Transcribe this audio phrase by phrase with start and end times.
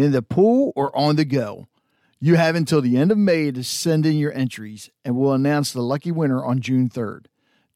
[0.00, 1.68] in the pool, or on the go.
[2.20, 5.72] You have until the end of May to send in your entries, and we'll announce
[5.72, 7.26] the lucky winner on June 3rd.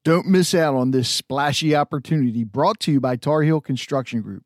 [0.04, 4.44] Don't miss out on this splashy opportunity brought to you by Tar Heel Construction Group.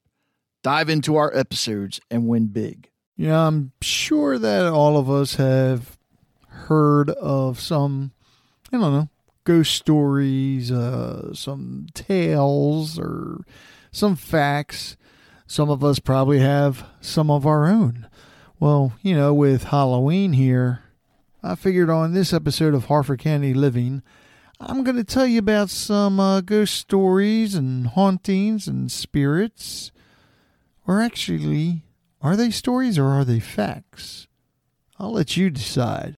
[0.63, 2.91] Dive into our episodes and win big.
[3.17, 5.99] Yeah, I'm sure that all of us have
[6.47, 8.13] heard of some,
[8.73, 9.09] I don't know,
[9.43, 13.39] ghost stories, uh, some tales, or
[13.91, 14.97] some facts.
[15.51, 18.07] Some of us probably have some of our own.
[18.61, 20.83] Well, you know, with Halloween here,
[21.43, 24.03] I figured on this episode of Harford County Living,
[24.61, 29.91] I'm going to tell you about some uh, ghost stories and hauntings and spirits.
[30.87, 31.83] Or actually,
[32.21, 34.29] are they stories or are they facts?
[34.99, 36.15] I'll let you decide.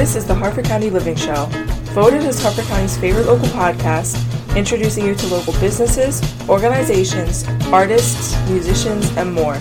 [0.00, 1.44] This is the Harford County Living Show,
[1.92, 4.16] voted as Harford County's favorite local podcast,
[4.56, 9.56] introducing you to local businesses, organizations, artists, musicians, and more.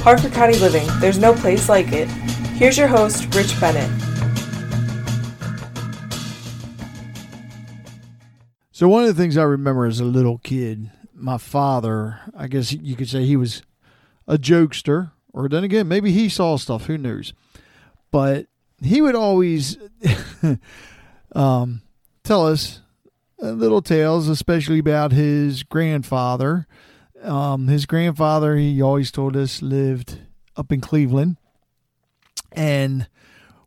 [0.00, 2.08] Harford County Living, there's no place like it.
[2.56, 3.90] Here's your host, Rich Bennett.
[8.72, 12.72] So, one of the things I remember as a little kid, my father, I guess
[12.72, 13.60] you could say he was
[14.26, 17.34] a jokester, or then again, maybe he saw stuff, who knows.
[18.10, 18.46] But
[18.82, 19.78] he would always
[21.32, 21.82] um,
[22.22, 22.80] tell us
[23.42, 26.66] uh, little tales, especially about his grandfather.
[27.22, 30.20] Um, his grandfather, he always told us, lived
[30.56, 31.36] up in Cleveland.
[32.52, 33.08] And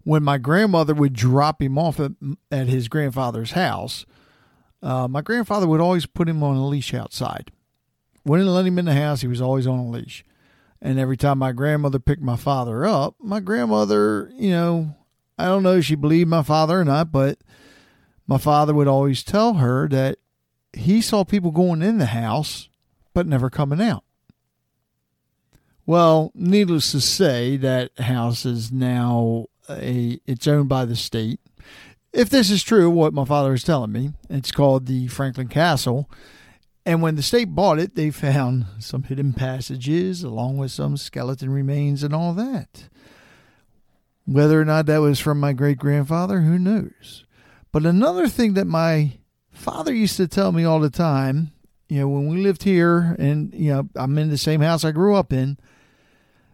[0.03, 2.11] when my grandmother would drop him off at,
[2.51, 4.05] at his grandfather's house,
[4.81, 7.51] uh, my grandfather would always put him on a leash outside.
[8.25, 9.21] Wouldn't let him in the house.
[9.21, 10.25] He was always on a leash.
[10.81, 14.95] And every time my grandmother picked my father up, my grandmother, you know,
[15.39, 17.39] I don't know if she believed my father or not, but
[18.27, 20.19] my father would always tell her that
[20.73, 22.67] he saw people going in the house
[23.13, 24.03] but never coming out.
[25.85, 31.39] Well, needless to say, that house is now a it's owned by the state.
[32.11, 36.09] If this is true, what my father is telling me, it's called the Franklin Castle.
[36.85, 41.49] And when the state bought it, they found some hidden passages along with some skeleton
[41.49, 42.89] remains and all that.
[44.29, 47.25] Whether or not that was from my great grandfather, who knows?
[47.71, 49.13] But another thing that my
[49.51, 51.51] father used to tell me all the time,
[51.87, 54.91] you know, when we lived here and, you know, I'm in the same house I
[54.91, 55.57] grew up in,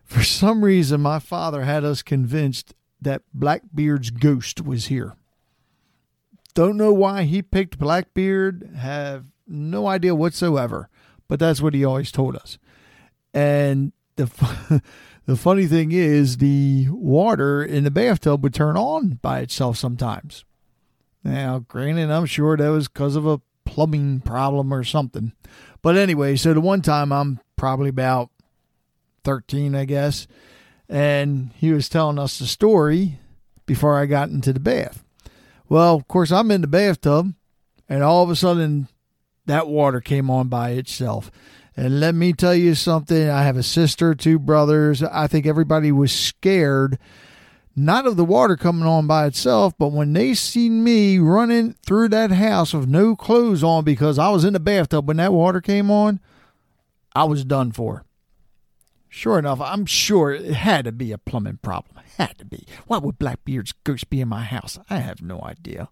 [0.06, 5.18] for some reason my father had us convinced that Blackbeard's ghost was here.
[6.54, 10.88] Don't know why he picked Blackbeard, have no idea whatsoever,
[11.28, 12.58] but that's what he always told us.
[13.34, 14.82] And the
[15.26, 20.46] The funny thing is, the water in the bathtub would turn on by itself sometimes.
[21.24, 25.34] Now, granted, I'm sure that was because of a plumbing problem or something.
[25.82, 28.30] But anyway, so the one time I'm probably about
[29.24, 30.28] 13, I guess,
[30.88, 33.20] and he was telling us the story
[33.66, 35.04] before I got into the bath.
[35.68, 37.34] Well, of course, I'm in the bathtub,
[37.90, 38.88] and all of a sudden,
[39.48, 41.32] that water came on by itself.
[41.78, 45.04] And let me tell you something I have a sister, two brothers.
[45.04, 46.98] I think everybody was scared,
[47.76, 52.10] not of the water coming on by itself, but when they seen me running through
[52.10, 55.60] that house with no clothes on because I was in the bathtub when that water
[55.60, 56.22] came on,
[57.14, 58.06] I was done for.
[59.10, 62.04] Sure enough, I'm sure it had to be a plumbing problem.
[62.18, 62.66] Had to be.
[62.88, 64.80] Why would Blackbeard's ghost be in my house?
[64.90, 65.90] I have no idea.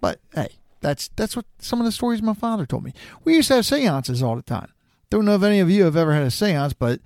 [0.00, 0.48] But hey,
[0.80, 2.92] that's that's what some of the stories my father told me.
[3.24, 4.72] We used to have seances all the time.
[5.10, 7.00] Don't know if any of you have ever had a seance, but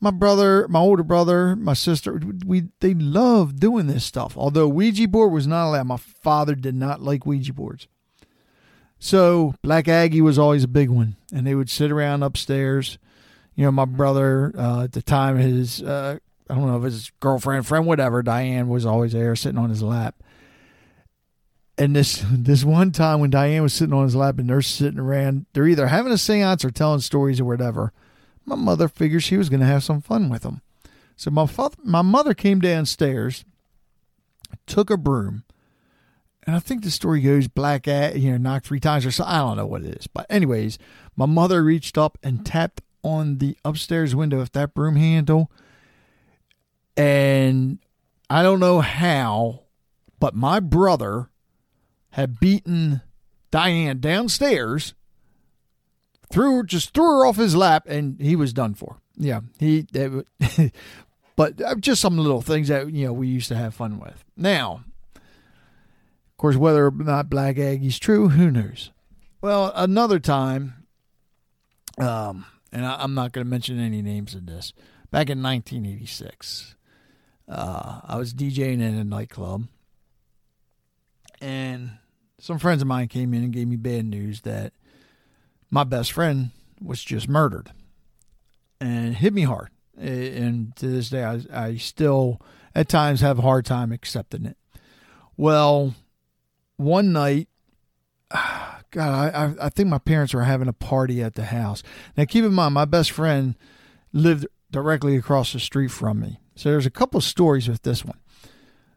[0.00, 4.36] my brother, my older brother, my sister, we they love doing this stuff.
[4.36, 7.86] Although Ouija board was not allowed, my father did not like Ouija boards.
[8.98, 12.98] So Black Aggie was always a big one, and they would sit around upstairs.
[13.54, 16.18] You know, my brother uh, at the time, his uh,
[16.48, 19.82] I don't know if his girlfriend, friend, whatever, Diane was always there, sitting on his
[19.82, 20.14] lap.
[21.80, 24.98] And this this one time when Diane was sitting on his lap and they're sitting
[24.98, 27.94] around, they're either having a séance or telling stories or whatever.
[28.44, 30.60] My mother figured she was going to have some fun with them.
[31.16, 33.46] So my father, my mother came downstairs,
[34.66, 35.44] took a broom,
[36.46, 39.24] and I think the story goes black at you know knocked three times or so.
[39.26, 40.78] I don't know what it is, but anyways,
[41.16, 45.50] my mother reached up and tapped on the upstairs window of that broom handle,
[46.94, 47.78] and
[48.28, 49.62] I don't know how,
[50.18, 51.29] but my brother
[52.10, 53.02] had beaten
[53.50, 54.94] Diane downstairs,
[56.30, 58.96] threw just threw her off his lap, and he was done for.
[59.16, 59.86] Yeah, he.
[59.92, 60.26] It,
[61.36, 64.24] but uh, just some little things that you know we used to have fun with.
[64.36, 64.84] Now,
[65.14, 68.90] of course, whether or not Black Aggie's true, who knows?
[69.42, 70.86] Well, another time,
[71.98, 74.72] um, and I, am not going to mention any names in this.
[75.10, 76.76] Back in 1986,
[77.48, 79.66] uh, I was DJing in a nightclub,
[81.40, 81.92] and
[82.40, 84.72] some friends of mine came in and gave me bad news that
[85.70, 86.50] my best friend
[86.82, 87.72] was just murdered
[88.80, 89.68] and hit me hard.
[89.96, 92.40] And to this day, I, I still
[92.74, 94.56] at times have a hard time accepting it.
[95.36, 95.94] Well,
[96.76, 97.48] one night,
[98.30, 101.82] God, I, I think my parents were having a party at the house.
[102.16, 103.54] Now, keep in mind, my best friend
[104.12, 106.40] lived directly across the street from me.
[106.56, 108.18] So there's a couple of stories with this one.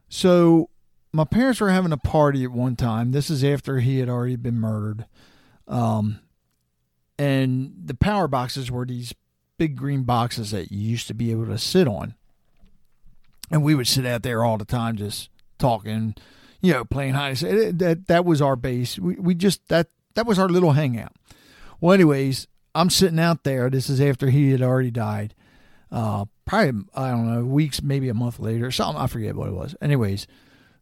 [0.08, 0.70] So
[1.14, 3.12] my parents were having a party at one time.
[3.12, 5.06] This is after he had already been murdered.
[5.68, 6.20] Um,
[7.20, 9.14] and the power boxes were these
[9.58, 12.16] big green boxes that you used to be able to sit on.
[13.52, 15.30] And we would sit out there all the time just
[15.60, 16.16] talking,
[16.62, 17.38] you know, playing hide.
[17.38, 18.98] That that was our base.
[18.98, 21.14] We we just that that was our little hangout.
[21.80, 23.70] Well, anyways, I'm sitting out there.
[23.70, 25.36] This is after he had already died.
[25.92, 29.00] Uh, probably I don't know, weeks, maybe a month later, something.
[29.00, 29.76] I forget what it was.
[29.80, 30.26] Anyways,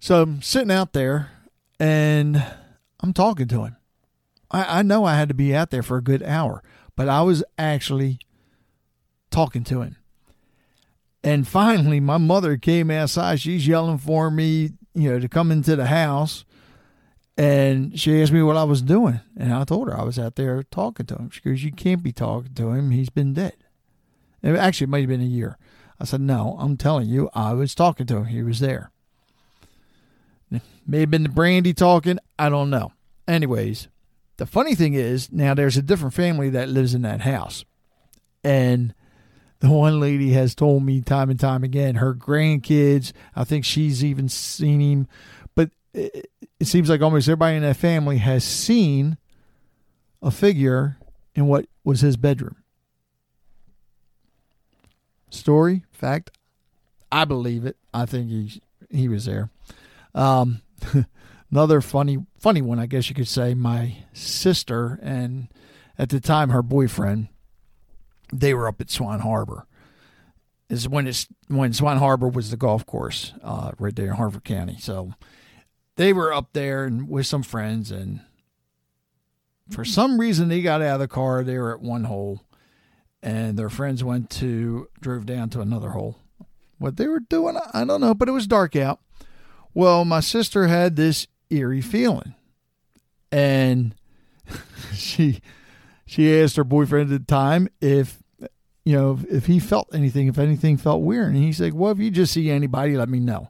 [0.01, 1.29] so I'm sitting out there
[1.79, 2.43] and
[2.99, 3.77] I'm talking to him.
[4.49, 6.63] I, I know I had to be out there for a good hour,
[6.95, 8.19] but I was actually
[9.29, 9.97] talking to him.
[11.23, 13.39] And finally, my mother came outside.
[13.39, 16.45] She's yelling for me, you know, to come into the house.
[17.37, 19.19] And she asked me what I was doing.
[19.37, 21.29] And I told her I was out there talking to him.
[21.29, 22.89] She goes, You can't be talking to him.
[22.89, 23.55] He's been dead.
[24.41, 25.59] And actually, it might have been a year.
[25.99, 28.25] I said, No, I'm telling you, I was talking to him.
[28.25, 28.91] He was there.
[30.85, 32.19] May have been the brandy talking.
[32.37, 32.91] I don't know.
[33.27, 33.87] Anyways,
[34.37, 37.63] the funny thing is now there's a different family that lives in that house.
[38.43, 38.93] And
[39.59, 44.03] the one lady has told me time and time again, her grandkids, I think she's
[44.03, 45.07] even seen him.
[45.55, 49.17] But it, it seems like almost everybody in that family has seen
[50.21, 50.97] a figure
[51.35, 52.57] in what was his bedroom.
[55.29, 56.31] Story, fact,
[57.11, 57.77] I believe it.
[57.93, 59.49] I think he he was there.
[60.13, 60.61] Um,
[61.51, 63.53] another funny funny one, I guess you could say.
[63.53, 65.47] My sister and
[65.97, 67.27] at the time her boyfriend,
[68.33, 69.67] they were up at Swan Harbor.
[70.69, 74.45] Is when it's when Swan Harbor was the golf course uh, right there in Harford
[74.45, 74.77] County.
[74.79, 75.13] So
[75.97, 78.21] they were up there and with some friends, and
[79.69, 81.43] for some reason they got out of the car.
[81.43, 82.41] They were at one hole,
[83.21, 86.19] and their friends went to drove down to another hole.
[86.77, 89.01] What they were doing, I don't know, but it was dark out.
[89.73, 92.35] Well, my sister had this eerie feeling.
[93.31, 93.95] And
[94.93, 95.41] she
[96.05, 98.21] she asked her boyfriend at the time if
[98.83, 101.99] you know if he felt anything, if anything felt weird, and he said, "Well, if
[101.99, 103.49] you just see anybody, let me know."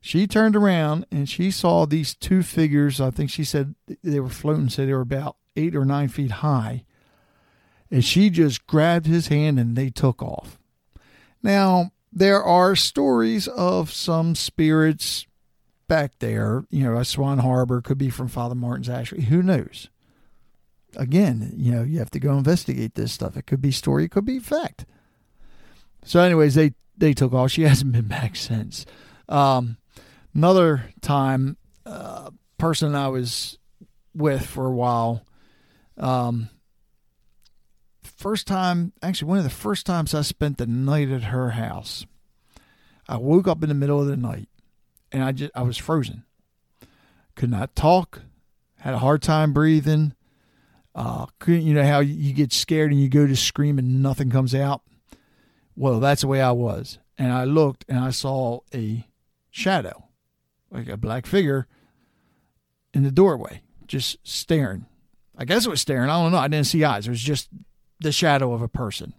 [0.00, 3.00] She turned around and she saw these two figures.
[3.00, 6.30] I think she said they were floating, said they were about eight or nine feet
[6.30, 6.84] high,
[7.90, 10.58] and she just grabbed his hand and they took off.
[11.42, 15.26] Now there are stories of some spirits
[15.90, 19.22] back there, you know, a Swan Harbor could be from Father Martin's Ashley.
[19.22, 19.88] Who knows?
[20.94, 23.36] Again, you know, you have to go investigate this stuff.
[23.36, 24.86] It could be story, it could be fact.
[26.04, 27.50] So, anyways, they they took off.
[27.50, 28.86] She hasn't been back since.
[29.28, 29.78] Um,
[30.32, 33.58] another time, uh, person I was
[34.14, 35.24] with for a while.
[35.98, 36.50] Um,
[38.04, 42.06] first time, actually, one of the first times I spent the night at her house.
[43.08, 44.49] I woke up in the middle of the night
[45.12, 46.24] and I just I was frozen.
[47.34, 48.22] Could not talk.
[48.78, 50.14] Had a hard time breathing.
[50.94, 54.30] Uh, couldn't you know how you get scared and you go to scream and nothing
[54.30, 54.82] comes out?
[55.76, 56.98] Well, that's the way I was.
[57.16, 59.06] And I looked and I saw a
[59.50, 60.08] shadow,
[60.70, 61.66] like a black figure,
[62.92, 64.86] in the doorway, just staring
[65.40, 66.10] I guess it was staring.
[66.10, 66.38] I don't know.
[66.38, 67.06] I didn't see eyes.
[67.06, 67.48] It was just
[67.98, 69.14] the shadow of a person.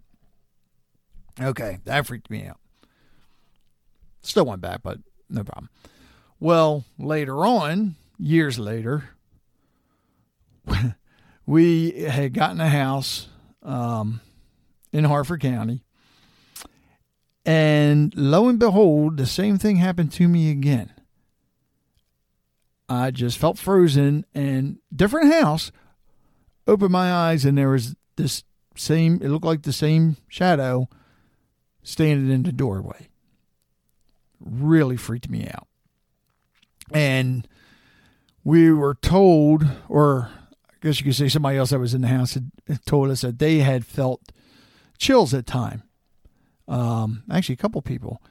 [1.42, 2.60] Okay, that freaked me out.
[4.22, 5.00] Still went back, but
[5.32, 5.70] no problem.
[6.40, 9.10] Well, later on, years later,
[11.46, 13.28] we had gotten a house
[13.64, 14.22] um,
[14.92, 15.84] in Harford County.
[17.46, 20.92] And lo and behold, the same thing happened to me again.
[22.88, 25.72] I just felt frozen and different house.
[26.68, 28.44] Opened my eyes and there was this
[28.76, 30.88] same, it looked like the same shadow
[31.84, 33.11] standing in the doorway.
[34.44, 35.68] Really freaked me out.
[36.94, 37.48] And
[38.44, 40.30] we were told, or
[40.70, 42.52] I guess you could say somebody else that was in the house had
[42.86, 44.32] told us that they had felt
[44.98, 45.84] chills at time.
[46.68, 48.22] Um, actually, a couple people,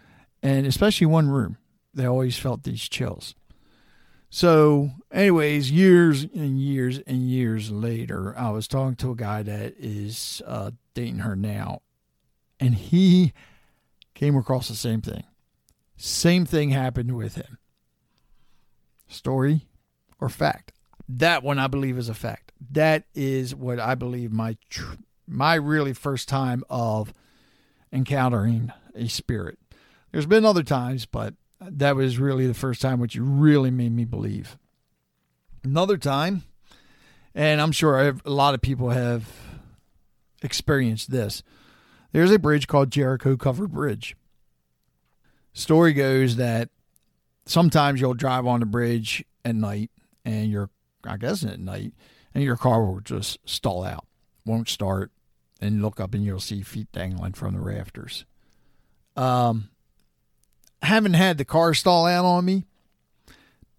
[0.43, 1.59] and especially one room,
[1.93, 3.35] they always felt these chills.
[4.31, 9.75] So, anyways, years and years and years later, I was talking to a guy that
[9.77, 11.83] is uh, dating her now,
[12.61, 13.33] and he
[14.15, 15.25] came across the same thing.
[16.03, 17.59] Same thing happened with him.
[19.07, 19.67] Story
[20.19, 20.73] or fact?
[21.07, 22.53] That one I believe is a fact.
[22.71, 24.95] That is what I believe my tr-
[25.27, 27.13] my really first time of
[27.93, 29.59] encountering a spirit.
[30.11, 34.07] There's been other times, but that was really the first time which really made me
[34.07, 34.57] believe.
[35.63, 36.45] Another time,
[37.35, 39.31] and I'm sure a lot of people have
[40.41, 41.43] experienced this.
[42.13, 44.17] There's a bridge called Jericho Covered Bridge.
[45.53, 46.69] Story goes that
[47.47, 49.91] sometimes you'll drive on the bridge at night
[50.25, 50.71] and you're,
[51.05, 51.93] I guess, at night,
[52.35, 54.07] and your car will just stall out,
[54.45, 55.11] won't start,
[55.61, 58.25] and look up and you'll see feet dangling from the rafters.
[59.17, 59.71] Um,
[60.83, 62.65] haven't had the car stall out on me,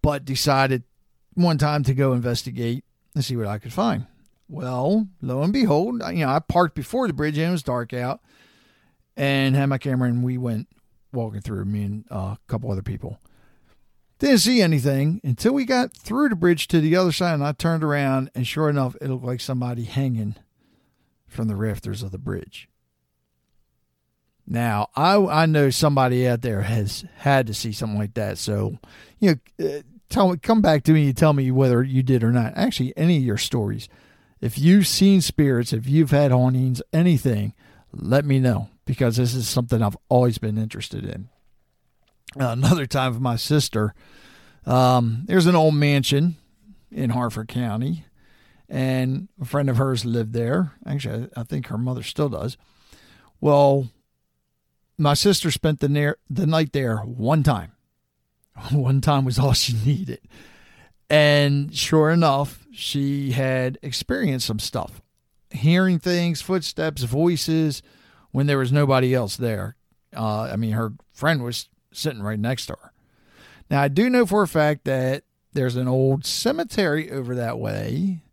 [0.02, 0.84] but decided
[1.34, 2.84] one time to go investigate
[3.16, 4.08] and see what I could find.
[4.50, 7.94] Well, lo and behold, you know, I parked before the bridge and it was dark
[7.94, 8.20] out
[9.16, 10.68] and had my camera and we went
[11.14, 13.20] walking through, me and uh, a couple other people.
[14.20, 17.54] Didn't see anything until we got through the bridge to the other side and I
[17.54, 20.36] turned around and sure enough, it looked like somebody hanging
[21.28, 22.70] from the rafters of the bridge.
[24.46, 28.38] Now, I I know somebody out there has had to see something like that.
[28.38, 28.78] So,
[29.20, 32.24] you know, uh, tell me, come back to me and tell me whether you did
[32.24, 32.54] or not.
[32.56, 33.88] Actually, any of your stories.
[34.40, 37.54] If you've seen spirits, if you've had hauntings, anything,
[37.94, 41.30] let me know because this is something I've always been interested in.
[42.36, 43.94] Another time with my sister,
[44.66, 46.38] um, there's an old mansion
[46.92, 48.06] in Harford County,
[48.70, 50.74] and a friend of hers lived there.
[50.86, 52.58] Actually, I think her mother still does.
[53.42, 53.90] Well,
[54.98, 57.74] my sister spent the, near, the night there one time.
[58.72, 60.20] One time was all she needed.
[61.10, 65.02] And sure enough, she had experienced some stuff
[65.50, 67.82] hearing things, footsteps, voices
[68.32, 69.76] when there was nobody else there.
[70.16, 72.92] Uh, I mean, her friend was sitting right next to her.
[73.70, 75.24] Now, I do know for a fact that
[75.54, 78.24] there's an old cemetery over that way.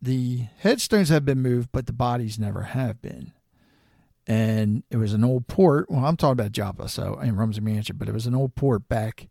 [0.00, 3.32] The headstones have been moved, but the bodies never have been
[4.26, 5.90] and it was an old port.
[5.90, 8.88] Well, I'm talking about Joppa, so in Rumsey Mansion, but it was an old port
[8.88, 9.28] back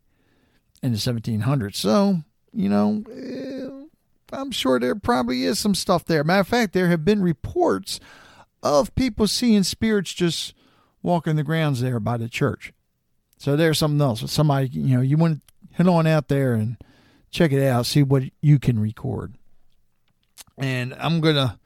[0.82, 1.76] in the 1700s.
[1.76, 2.18] So,
[2.52, 3.86] you know, eh,
[4.32, 6.22] I'm sure there probably is some stuff there.
[6.22, 7.98] Matter of fact, there have been reports
[8.64, 10.54] of people seeing spirits just
[11.02, 12.72] walking the grounds there by the church.
[13.36, 14.28] So there's something else.
[14.32, 16.78] Somebody, you know, you want to head on out there and
[17.30, 19.34] check it out, see what you can record.
[20.56, 21.58] And I'm going to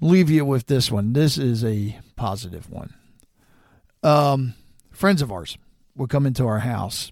[0.00, 1.14] leave you with this one.
[1.14, 2.94] This is a positive one.
[4.02, 4.54] Um,
[4.92, 5.58] friends of ours
[5.96, 7.10] would come into our house,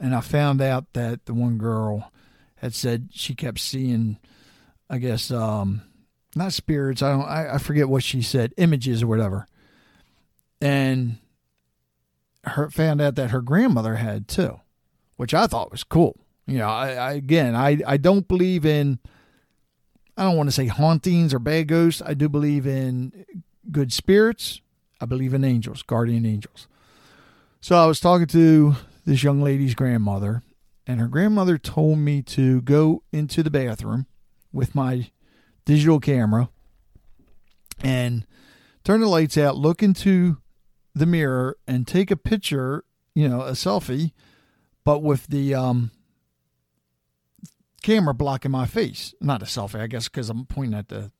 [0.00, 2.12] and I found out that the one girl
[2.56, 4.18] had said she kept seeing,
[4.90, 5.82] I guess, um,
[6.36, 7.02] not spirits.
[7.02, 7.24] I don't.
[7.24, 9.46] I, I forget what she said, images or whatever.
[10.60, 11.18] And
[12.44, 14.60] her found out that her grandmother had too,
[15.16, 16.18] which I thought was cool.
[16.46, 18.98] You know, I, I again, I I don't believe in
[20.16, 22.02] I don't want to say hauntings or bad ghosts.
[22.04, 23.24] I do believe in
[23.70, 24.60] good spirits.
[25.00, 26.68] I believe in angels, guardian angels.
[27.60, 28.74] So I was talking to
[29.04, 30.42] this young lady's grandmother,
[30.86, 34.06] and her grandmother told me to go into the bathroom
[34.52, 35.10] with my
[35.64, 36.48] digital camera
[37.82, 38.26] and
[38.84, 40.38] turn the lights out, look into
[40.94, 44.12] the mirror, and take a picture, you know, a selfie,
[44.84, 45.90] but with the um,
[47.82, 49.14] camera blocking my face.
[49.20, 51.12] Not a selfie, I guess, because I'm pointing at the,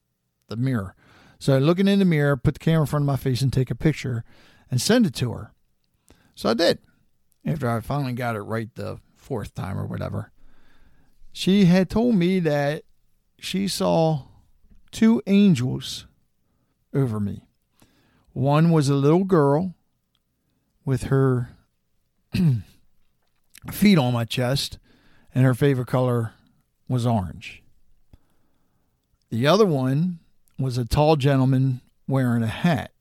[0.49, 0.95] the mirror.
[1.39, 3.71] So looking in the mirror, put the camera in front of my face and take
[3.71, 4.25] a picture
[4.71, 5.53] and send it to her.
[6.35, 6.79] So I did.
[7.45, 10.31] After I finally got it right the fourth time or whatever.
[11.33, 12.85] She had told me that
[13.41, 14.25] she saw
[14.93, 16.07] two angels
[16.95, 17.43] over me.
[18.33, 19.75] One was a little girl
[20.85, 21.51] with her
[23.71, 24.79] feet on my chest,
[25.35, 26.33] and her favorite color
[26.89, 27.63] was orange.
[29.31, 30.19] The other one
[30.59, 32.93] was a tall gentleman wearing a hat,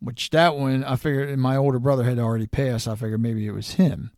[0.00, 2.86] which that one I figured my older brother had already passed.
[2.86, 4.10] I figured maybe it was him.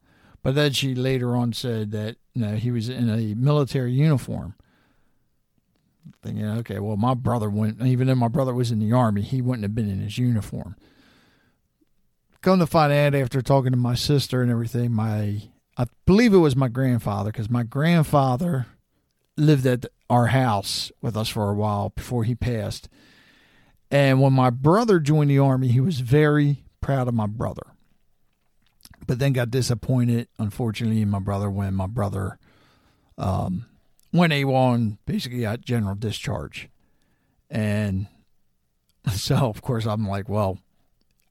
[0.42, 4.54] But then she later on said that you know, he was in a military uniform.
[6.22, 9.40] Thinking, okay, well, my brother went, even though my brother was in the army, he
[9.40, 10.76] wouldn't have been in his uniform.
[12.40, 15.42] Come to find out after talking to my sister and everything, my
[15.76, 18.66] I believe it was my grandfather because my grandfather
[19.36, 22.88] lived at our house with us for a while before he passed.
[23.88, 27.62] And when my brother joined the army, he was very proud of my brother.
[29.06, 32.38] But then got disappointed, unfortunately, in my brother when my brother
[33.16, 33.66] um,
[34.12, 36.68] AWOL and basically got general discharge.
[37.50, 38.06] And
[39.12, 40.58] so, of course, I'm like, well,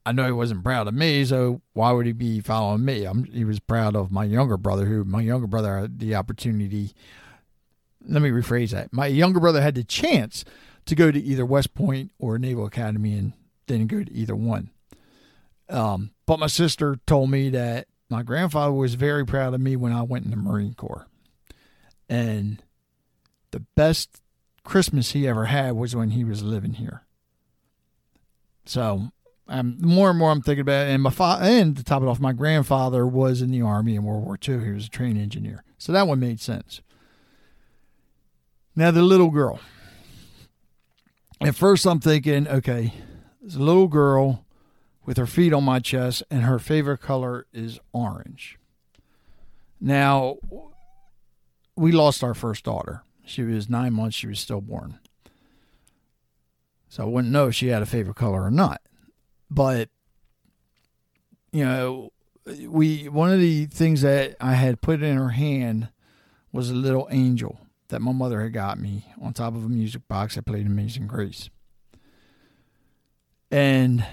[0.06, 3.04] I know he wasn't proud of me, so why would he be following me?
[3.04, 6.92] I'm, he was proud of my younger brother, who my younger brother had the opportunity.
[8.06, 8.92] Let me rephrase that.
[8.92, 10.44] My younger brother had the chance
[10.86, 13.34] to go to either West Point or Naval Academy and
[13.66, 14.70] didn't go to either one.
[15.68, 19.92] Um, but my sister told me that my grandfather was very proud of me when
[19.92, 21.06] I went in the Marine Corps.
[22.08, 22.62] And
[23.58, 24.22] the best
[24.62, 27.02] Christmas he ever had was when he was living here.
[28.64, 29.10] So
[29.48, 30.90] I'm more and more I'm thinking about it.
[30.90, 34.04] And my fa- and to top it off, my grandfather was in the army in
[34.04, 34.64] World War II.
[34.64, 36.82] He was a train engineer, so that one made sense.
[38.76, 39.58] Now the little girl.
[41.40, 42.92] At first, I'm thinking, okay,
[43.42, 44.44] a little girl
[45.04, 48.58] with her feet on my chest, and her favorite color is orange.
[49.80, 50.36] Now,
[51.76, 53.02] we lost our first daughter.
[53.28, 54.16] She was nine months.
[54.16, 54.98] She was stillborn.
[56.88, 58.80] So I wouldn't know if she had a favorite color or not
[59.50, 59.88] but
[61.52, 62.12] you know,
[62.66, 65.88] we one of the things that I had put in her hand
[66.52, 70.06] was a little angel that my mother had got me on top of a music
[70.08, 71.48] box that played Amazing Grace.
[73.50, 74.04] And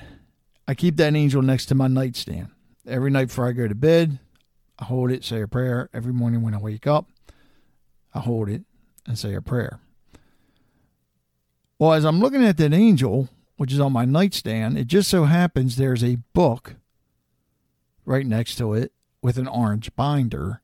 [0.67, 2.47] I keep that angel next to my nightstand.
[2.88, 4.19] Every night before I go to bed,
[4.80, 5.89] I hold it, say a prayer.
[5.93, 7.10] Every morning when I wake up,
[8.13, 8.63] I hold it
[9.05, 9.79] and say a prayer.
[11.77, 15.25] Well, as I'm looking at that angel, which is on my nightstand, it just so
[15.25, 16.75] happens there's a book
[18.05, 18.91] right next to it
[19.21, 20.61] with an orange binder.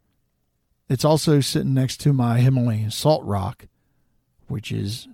[0.89, 3.67] It's also sitting next to my Himalayan salt rock,
[4.47, 5.08] which is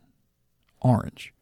[0.81, 1.33] orange.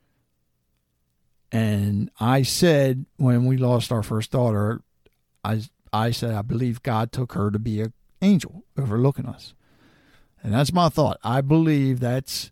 [1.51, 4.81] And I said when we lost our first daughter,
[5.43, 5.61] I
[5.93, 9.53] I said I believe God took her to be an angel overlooking us.
[10.45, 11.17] And that's my thought.
[11.23, 12.51] I believe that's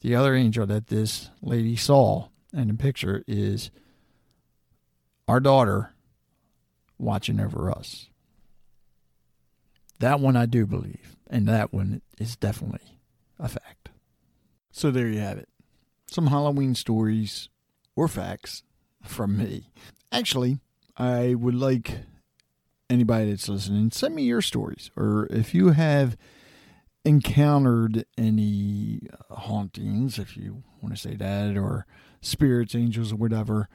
[0.00, 3.70] the other angel that this lady saw and the picture is
[5.28, 5.92] our daughter
[6.98, 8.08] watching over us.
[9.98, 12.98] That one I do believe, and that one is definitely
[13.38, 13.90] a fact.
[14.72, 15.50] So there you have it.
[16.06, 17.50] Some Halloween stories
[17.94, 18.62] or facts
[19.02, 19.68] from me.
[20.10, 20.60] Actually,
[20.96, 21.98] I would like
[22.88, 26.16] anybody that's listening, send me your stories, or if you have
[27.04, 31.86] encountered any hauntings, if you want to say that, or
[32.20, 33.68] spirits, angels, or whatever,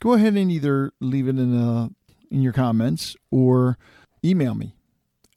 [0.00, 1.88] go ahead and either leave it in the uh,
[2.30, 3.76] in your comments or
[4.24, 4.76] email me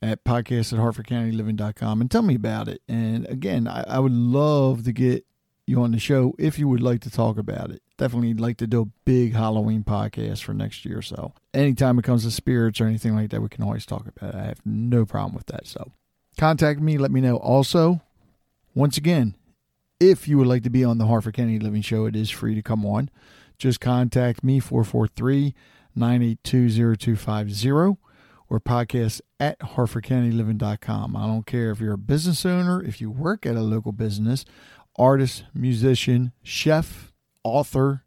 [0.02, 2.82] at podcast at harfordcountyliving.com and tell me about it.
[2.88, 5.26] And again, I, I, would love to get
[5.66, 7.82] you on the show if you would like to talk about it.
[7.98, 11.02] Definitely like to do a big Halloween podcast for next year.
[11.02, 14.36] So anytime it comes to spirits or anything like that, we can always talk about
[14.36, 14.38] it.
[14.38, 15.66] I have no problem with that.
[15.68, 15.94] So
[16.38, 17.38] contact me, let me know.
[17.38, 18.02] Also,
[18.76, 19.36] once again,
[20.00, 22.56] if you would like to be on the Harford County Living Show, it is free
[22.56, 23.10] to come on.
[23.58, 25.54] Just contact me 443
[25.96, 27.70] 982 0250
[28.50, 31.16] or podcast at harfordcountyliving.com.
[31.16, 34.46] I don't care if you're a business owner, if you work at a local business,
[34.98, 38.04] artist, musician, chef, author,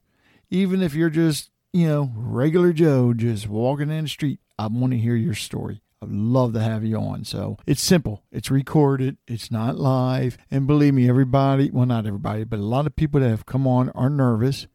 [0.51, 4.93] even if you're just, you know, regular Joe just walking in the street, I want
[4.93, 5.83] to hear your story.
[6.03, 7.25] I'd love to have you on.
[7.25, 8.23] So it's simple.
[8.31, 9.17] It's recorded.
[9.27, 10.37] It's not live.
[10.51, 13.67] And believe me, everybody, well, not everybody, but a lot of people that have come
[13.67, 14.67] on are nervous,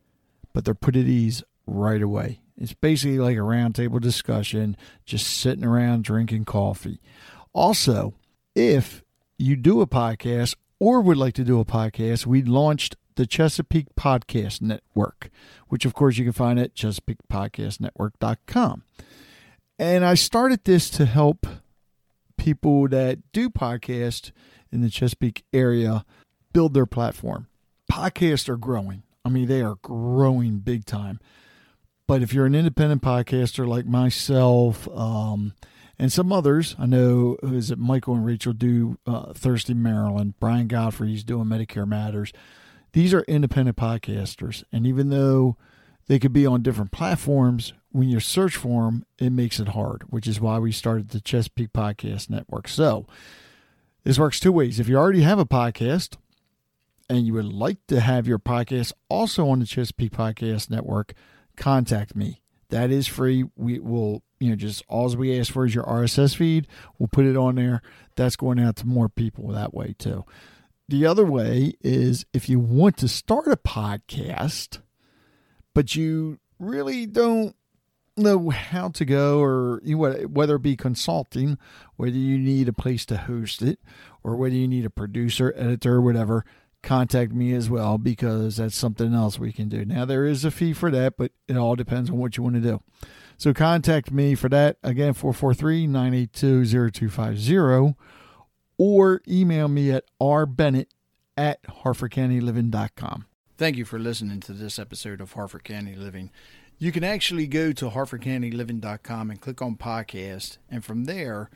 [0.53, 2.41] but they're put at ease right away.
[2.57, 6.99] It's basically like a roundtable discussion, just sitting around drinking coffee.
[7.53, 8.15] Also,
[8.55, 9.03] if
[9.37, 13.93] you do a podcast or would like to do a podcast, we launched the Chesapeake
[13.95, 15.29] Podcast Network,
[15.67, 18.83] which of course you can find at chesapeakepodcastnetwork.com.
[19.81, 21.47] And I started this to help
[22.37, 24.31] people that do podcast
[24.71, 26.05] in the Chesapeake area
[26.53, 27.47] build their platform.
[27.91, 29.01] Podcasts are growing.
[29.25, 31.19] I mean, they are growing big time.
[32.05, 35.53] But if you're an independent podcaster like myself, um,
[35.97, 36.75] and some others.
[36.79, 40.33] I know is it Michael and Rachel do uh, Thursday Maryland.
[40.39, 42.33] Brian Godfrey's doing Medicare Matters.
[42.93, 45.57] These are independent podcasters, and even though
[46.07, 50.03] they could be on different platforms, when you search for them, it makes it hard.
[50.09, 52.67] Which is why we started the Chesapeake Podcast Network.
[52.67, 53.05] So
[54.03, 54.79] this works two ways.
[54.79, 56.17] If you already have a podcast
[57.09, 61.13] and you would like to have your podcast also on the Chesapeake Podcast Network,
[61.55, 62.41] contact me.
[62.69, 63.45] That is free.
[63.55, 66.67] We will you know, just all we ask for is your RSS feed.
[66.97, 67.83] We'll put it on there.
[68.15, 70.25] That's going out to more people that way too.
[70.89, 74.81] The other way is if you want to start a podcast,
[75.75, 77.55] but you really don't
[78.21, 81.57] know how to go or you whether it be consulting,
[81.95, 83.79] whether you need a place to host it,
[84.23, 86.45] or whether you need a producer, editor, whatever,
[86.83, 89.85] contact me as well because that's something else we can do.
[89.85, 92.55] Now there is a fee for that, but it all depends on what you want
[92.55, 92.81] to do.
[93.37, 94.77] So contact me for that.
[94.83, 97.95] Again, 443 982 0250
[98.77, 100.87] or email me at rbennett
[101.37, 103.25] at harfordcountyliving.com.
[103.57, 106.31] Thank you for listening to this episode of Harford County Living.
[106.81, 111.51] You can actually go to harfordcountyliving.com and click on podcast, and from there,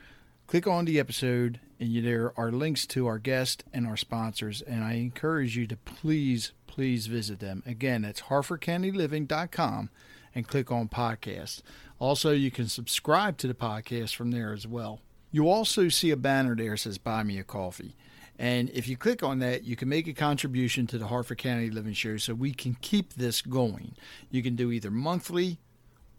[0.46, 4.62] click on the episode, and you, there are links to our guests and our sponsors.
[4.62, 7.64] And I encourage you to please, please visit them.
[7.66, 9.90] Again, it's harfordcountyliving.com
[10.32, 11.62] and click on podcast.
[11.98, 15.00] Also, you can subscribe to the podcast from there as well.
[15.32, 17.96] You also see a banner there says Buy Me a Coffee.
[18.38, 21.70] And if you click on that, you can make a contribution to the Harford County
[21.70, 23.94] Living Show so we can keep this going.
[24.30, 25.58] You can do either monthly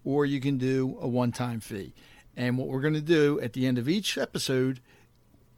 [0.04, 1.94] or you can do a one time fee.
[2.36, 4.80] And what we're going to do at the end of each episode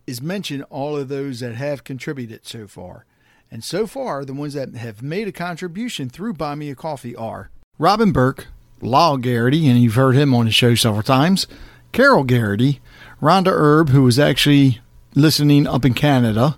[0.07, 3.05] is mention all of those that have contributed so far.
[3.51, 7.15] And so far, the ones that have made a contribution through Buy Me a Coffee
[7.15, 8.47] are Robin Burke,
[8.81, 11.47] Lyle Garrity, and you've heard him on the show several times,
[11.91, 12.79] Carol Garrity,
[13.21, 14.79] Rhonda Herb, who was actually
[15.15, 16.57] listening up in Canada,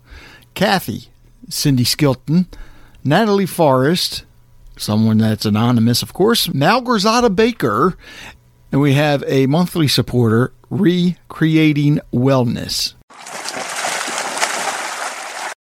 [0.54, 1.10] Kathy,
[1.50, 2.48] Cindy Skilton,
[3.04, 4.26] Natalie Forrest,
[4.78, 7.98] someone that's anonymous, of course, Malgorzata Baker,
[8.72, 12.94] and we have a monthly supporter, Recreating Wellness.